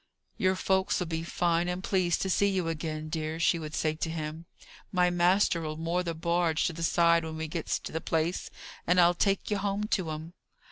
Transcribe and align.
"Your 0.35 0.55
folks'll 0.55 1.05
be 1.05 1.21
fine 1.21 1.67
and 1.67 1.83
pleased 1.83 2.23
to 2.23 2.29
see 2.31 2.47
you 2.49 2.67
again, 2.69 3.07
dear," 3.07 3.39
she 3.39 3.59
would 3.59 3.75
say 3.75 3.93
to 3.93 4.09
him. 4.09 4.47
"My 4.91 5.11
master'll 5.11 5.77
moor 5.77 6.01
the 6.01 6.15
barge 6.15 6.65
to 6.65 6.73
the 6.73 6.81
side 6.81 7.23
when 7.23 7.37
we 7.37 7.47
gets 7.47 7.77
to 7.81 7.91
the 7.91 8.01
place, 8.01 8.49
and 8.87 8.99
I'll 8.99 9.13
take 9.13 9.51
ye 9.51 9.57
home 9.57 9.83
to 9.89 10.09
'um." 10.09 10.33